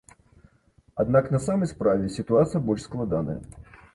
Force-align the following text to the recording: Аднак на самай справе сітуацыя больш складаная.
Аднак 1.03 1.25
на 1.35 1.41
самай 1.47 1.69
справе 1.73 2.09
сітуацыя 2.17 2.65
больш 2.69 2.81
складаная. 2.89 3.37